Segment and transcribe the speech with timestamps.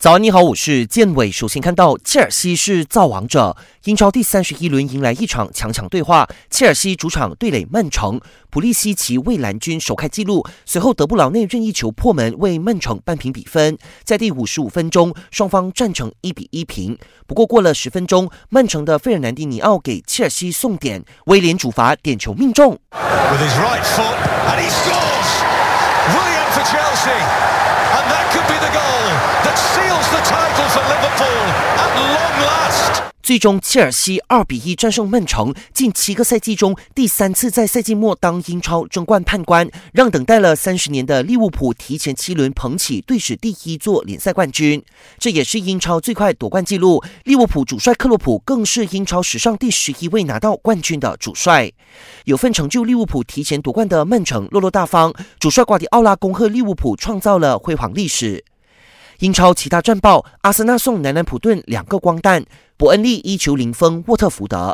[0.00, 1.28] 早安，你好，我是建伟。
[1.28, 6.28] 首先看到切尔西是造王者，英超第三十一轮迎来一场强强对话。
[6.50, 13.76] 切尔西主场对垒曼城，普利西奇为蓝军首开纪录，随后德布劳内任意球破门为曼城扳平比分。
[14.04, 16.96] 在第五十五分钟，双方战成一比一平。
[17.26, 22.78] 不过过了十分钟，曼城的费尔南迪尼奥给切尔西送点，威廉主罚点球命中。
[33.28, 44.82] 最终，切尔西二比一战胜曼城，近七个赛季中第三次在赛季末当英超争冠判官，让等待了三十年的利物浦提前七轮捧起队史第一座联赛冠军。
[45.18, 47.04] 这也是英超最快夺冠纪录。
[47.24, 51.70] 利物浦主帅克洛普更是英超史上第十一位拿到冠军的主帅。
[52.24, 58.42] 有份成就利物浦提前夺冠的曼城落落大方，主帅瓜迪奥拉恭贺利物浦创造了辉煌历史。
[59.18, 62.44] 英超其他战报：阿森纳送南安普顿两个光蛋，
[62.76, 64.66] 伯恩利一球零封沃特福德。